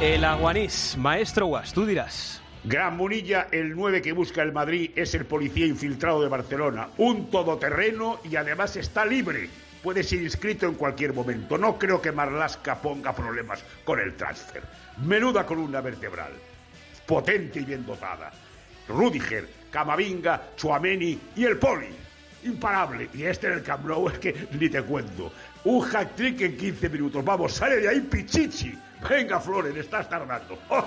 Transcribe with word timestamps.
El 0.00 0.26
Aguanís, 0.26 0.94
maestro 0.98 1.46
Guas, 1.46 1.72
tú 1.72 1.86
dirás. 1.86 2.42
Gran 2.64 2.98
Munilla, 2.98 3.48
el 3.50 3.74
9 3.74 4.02
que 4.02 4.12
busca 4.12 4.42
el 4.42 4.52
Madrid, 4.52 4.90
es 4.94 5.14
el 5.14 5.24
policía 5.24 5.64
infiltrado 5.64 6.20
de 6.20 6.28
Barcelona. 6.28 6.88
Un 6.98 7.30
todoterreno 7.30 8.20
y 8.22 8.36
además 8.36 8.76
está 8.76 9.06
libre. 9.06 9.48
Puede 9.82 10.02
ser 10.02 10.20
inscrito 10.20 10.66
en 10.66 10.74
cualquier 10.74 11.14
momento. 11.14 11.56
No 11.56 11.78
creo 11.78 12.02
que 12.02 12.12
Marlasca 12.12 12.74
ponga 12.74 13.14
problemas 13.14 13.64
con 13.86 13.98
el 13.98 14.14
transfer. 14.16 14.62
Menuda 15.02 15.46
columna 15.46 15.80
vertebral. 15.80 16.32
Potente 17.06 17.60
y 17.60 17.64
bien 17.64 17.86
dotada. 17.86 18.30
Rudiger, 18.88 19.48
Camavinga, 19.70 20.50
Chuameni 20.56 21.18
y 21.36 21.44
el 21.44 21.56
Poli. 21.56 22.05
Imparable. 22.46 23.08
Y 23.14 23.24
este 23.24 23.48
en 23.48 23.54
el 23.54 23.62
Camp 23.62 23.86
es 24.12 24.18
que 24.18 24.48
ni 24.58 24.68
te 24.68 24.82
cuento. 24.82 25.32
Un 25.64 25.84
hat-trick 25.84 26.40
en 26.42 26.56
15 26.56 26.88
minutos. 26.88 27.24
Vamos, 27.24 27.52
sale 27.52 27.76
de 27.76 27.88
ahí 27.88 28.00
Pichichi. 28.00 28.78
Venga, 29.08 29.40
Flores, 29.40 29.76
estás 29.76 30.08
tardando. 30.08 30.58
¡Oh! 30.70 30.84